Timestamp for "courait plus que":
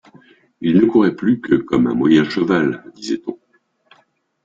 0.87-1.53